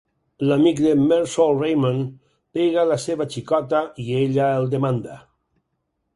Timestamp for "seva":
3.05-3.29